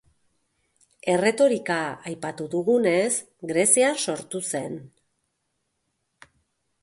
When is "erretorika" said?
1.15-1.75